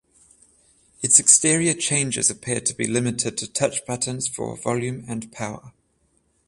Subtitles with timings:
[1.03, 5.73] Its exterior changes appear to be limited to touch buttons for volume and power.